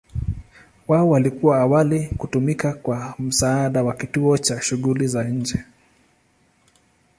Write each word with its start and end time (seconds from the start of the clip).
Wao 0.87 1.09
walikuwa 1.09 1.57
awali 1.61 2.07
kutumika 2.17 2.73
kwa 2.73 3.15
msaada 3.19 3.83
wa 3.83 3.93
kituo 3.93 4.37
cha 4.37 4.61
shughuli 4.61 5.07
za 5.07 5.23
nje. 5.23 5.63